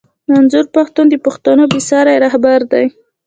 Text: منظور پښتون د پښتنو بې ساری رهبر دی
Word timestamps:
منظور 0.31 0.65
پښتون 0.75 1.05
د 1.09 1.15
پښتنو 1.25 1.63
بې 1.71 1.79
ساری 1.89 2.15
رهبر 2.25 2.59
دی 2.71 2.85